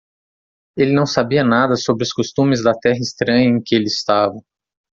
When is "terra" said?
2.73-2.97